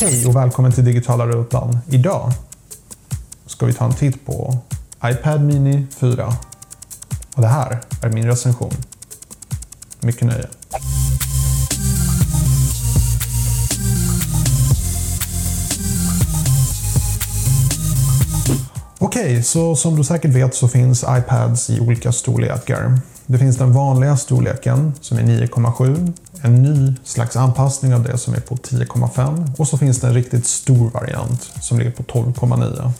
[0.00, 1.78] Hej och välkommen till Digitala Rutan.
[1.90, 2.32] Idag
[3.46, 4.58] ska vi ta en titt på
[5.04, 6.32] iPad Mini 4.
[7.34, 8.70] Och det här är min recension.
[10.00, 10.46] Mycket nöje.
[18.98, 23.00] Okej, okay, så som du säkert vet så finns iPads i olika storlekar.
[23.26, 26.12] Det finns den vanliga storleken som är 9,7,
[26.46, 30.14] en ny slags anpassning av det som är på 10,5 och så finns det en
[30.14, 32.90] riktigt stor variant som ligger på 12,9.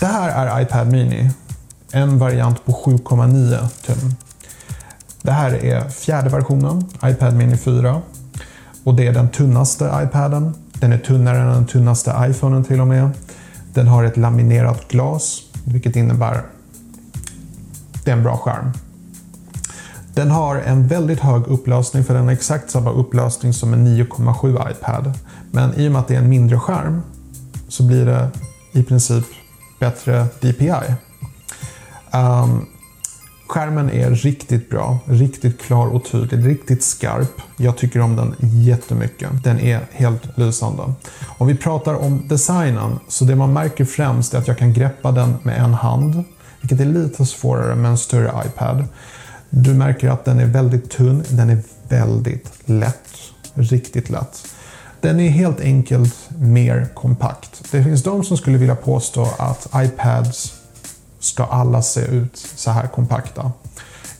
[0.00, 1.30] Det här är iPad Mini,
[1.92, 3.94] en variant på 7,9 tum.
[3.94, 4.18] Typ.
[5.22, 8.02] Det här är fjärde versionen, iPad Mini 4.
[8.84, 10.54] Och det är den tunnaste iPaden.
[10.72, 13.10] Den är tunnare än den tunnaste iPhonen till och med.
[13.74, 16.42] Den har ett laminerat glas, vilket innebär
[18.04, 18.72] det är en bra skärm.
[20.20, 24.70] Den har en väldigt hög upplösning för den har exakt samma upplösning som en 9,7
[24.70, 25.12] iPad.
[25.50, 27.02] Men i och med att det är en mindre skärm
[27.68, 28.30] så blir det
[28.72, 29.24] i princip
[29.78, 30.70] bättre DPI.
[30.70, 30.90] Um,
[32.12, 32.66] ehm,
[33.46, 37.42] skärmen är riktigt bra, riktigt klar och tydlig, riktigt skarp.
[37.56, 39.44] Jag tycker om den jättemycket.
[39.44, 40.82] Den är helt lysande.
[41.38, 45.12] Om vi pratar om designen, så det man märker främst är att jag kan greppa
[45.12, 46.24] den med en hand,
[46.60, 48.84] vilket är lite svårare med en större iPad.
[49.50, 53.08] Du märker att den är väldigt tunn, den är väldigt lätt.
[53.54, 54.46] Riktigt lätt.
[55.00, 57.62] Den är helt enkelt mer kompakt.
[57.70, 60.54] Det finns de som skulle vilja påstå att iPads
[61.20, 63.52] ska alla se ut så här kompakta.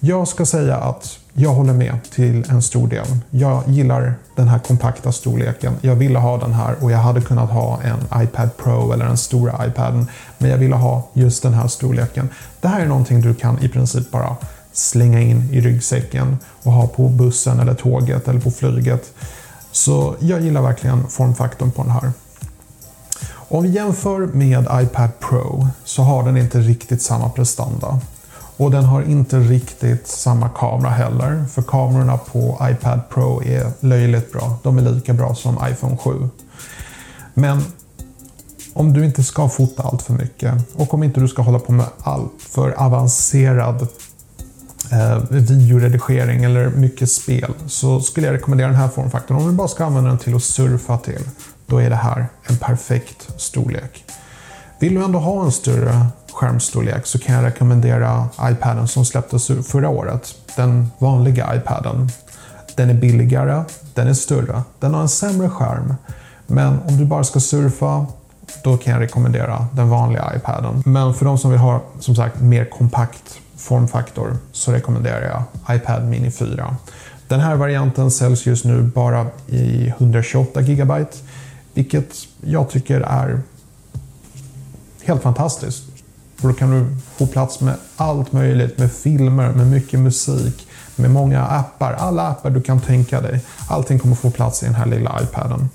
[0.00, 3.06] Jag ska säga att jag håller med till en stor del.
[3.30, 5.72] Jag gillar den här kompakta storleken.
[5.80, 9.16] Jag ville ha den här och jag hade kunnat ha en iPad Pro eller den
[9.16, 10.06] stora iPaden.
[10.38, 12.28] Men jag ville ha just den här storleken.
[12.60, 14.36] Det här är någonting du kan i princip bara
[14.72, 19.12] slänga in i ryggsäcken och ha på bussen eller tåget eller på flyget.
[19.72, 22.12] Så jag gillar verkligen formfaktorn på den här.
[23.32, 28.00] Om vi jämför med iPad Pro så har den inte riktigt samma prestanda.
[28.56, 34.32] Och den har inte riktigt samma kamera heller, för kamerorna på iPad Pro är löjligt
[34.32, 34.58] bra.
[34.62, 36.28] De är lika bra som iPhone 7.
[37.34, 37.64] Men
[38.72, 41.72] om du inte ska fota allt för mycket och om inte du ska hålla på
[41.72, 43.88] med allt för avancerad
[44.90, 49.36] eh, videoredigering eller mycket spel så skulle jag rekommendera den här formfaktorn.
[49.36, 51.22] Om du bara ska använda den till att surfa till,
[51.66, 54.04] då är det här en perfekt storlek.
[54.78, 59.88] Vill du ändå ha en större skärmstorlek så kan jag rekommendera iPaden som släpptes förra
[59.88, 60.34] året.
[60.56, 62.10] Den vanliga iPaden.
[62.76, 63.64] Den är billigare,
[63.94, 65.94] den är större, den har en sämre skärm.
[66.46, 68.06] Men om du bara ska surfa,
[68.64, 70.82] då kan jag rekommendera den vanliga iPaden.
[70.86, 76.04] Men för de som vill ha som sagt mer kompakt formfaktor så rekommenderar jag iPad
[76.04, 76.76] Mini 4.
[77.28, 81.04] Den här varianten säljs just nu bara i 128 GB,
[81.74, 83.40] vilket jag tycker är
[85.04, 85.82] helt fantastiskt.
[86.36, 91.10] För då kan du få plats med allt möjligt, med filmer, med mycket musik, med
[91.10, 91.92] många appar.
[91.92, 93.40] Alla appar du kan tänka dig.
[93.68, 95.70] Allting kommer få plats i den här lilla iPaden.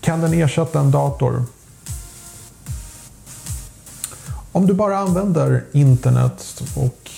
[0.00, 1.44] Kan den ersätta en dator?
[4.52, 7.10] Om du bara använder internet och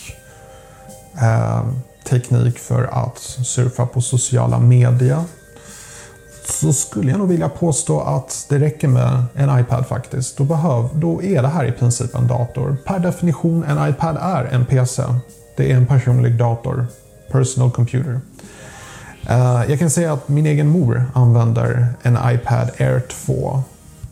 [1.22, 1.64] eh,
[2.08, 5.24] teknik för att surfa på sociala medier
[6.50, 10.36] så skulle jag nog vilja påstå att det räcker med en iPad faktiskt.
[10.36, 12.76] Då, behöv, då är det här i princip en dator.
[12.86, 15.02] Per definition, en iPad är en PC.
[15.56, 16.86] Det är en personlig dator.
[17.30, 18.20] Personal computer.
[19.30, 23.62] Uh, jag kan säga att min egen mor använder en iPad Air 2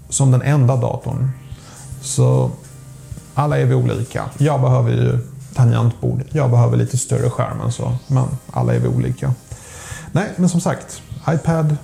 [0.08, 1.30] som den enda datorn.
[2.00, 2.50] Så
[3.38, 4.24] alla är vi olika.
[4.38, 5.18] Jag behöver ju
[5.54, 6.22] tangentbord.
[6.30, 7.92] Jag behöver lite större skärm än så.
[8.06, 9.34] Men alla är vi olika.
[10.12, 11.02] Nej, men som sagt.
[11.28, 11.76] iPad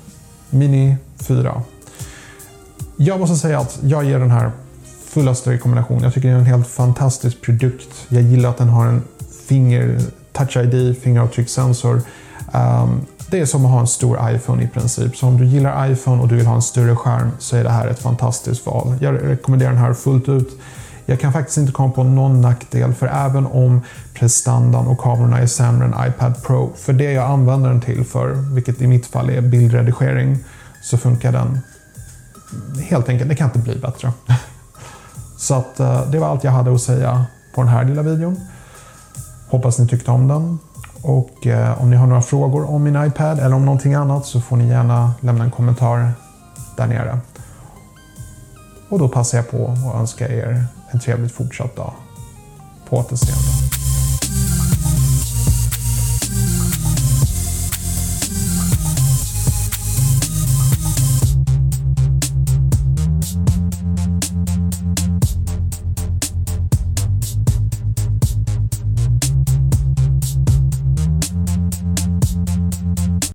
[0.50, 1.62] Mini 4.
[2.96, 4.52] Jag måste säga att jag ger den här
[5.08, 6.02] fullaste rekommendation.
[6.02, 8.06] Jag tycker det är en helt fantastisk produkt.
[8.08, 9.02] Jag gillar att den har en
[9.46, 10.00] finger,
[10.32, 11.94] touch ID, fingeravtryckssensor.
[11.94, 12.02] Um,
[12.52, 13.00] ehm,
[13.30, 15.16] det är som att ha en stor iPhone i princip.
[15.16, 17.70] Så om du gillar iPhone och du vill ha en större skärm så är det
[17.70, 18.94] här ett fantastiskt val.
[19.00, 20.48] Jag rekommenderar den här fullt ut.
[21.06, 23.80] Jag kan faktiskt inte komma på någon nackdel för även om
[24.14, 28.28] prestandan och kamerorna är sämre än iPad Pro, för det jag använder den till för,
[28.54, 30.38] vilket i mitt fall är bildredigering,
[30.82, 31.60] så funkar den
[32.88, 34.12] helt enkelt, det kan inte bli bättre.
[35.36, 37.24] Så att eh, det var allt jag hade att säga
[37.54, 38.40] på den här lilla videon.
[39.48, 40.58] Hoppas ni tyckte om den.
[41.02, 44.40] Och eh, om ni har några frågor om min iPad eller om någonting annat så
[44.40, 46.12] får ni gärna lämna en kommentar
[46.76, 47.18] där nere.
[48.94, 51.92] Och då passar jag på att önska er en trevligt fortsatt dag.
[52.88, 53.83] På återseende.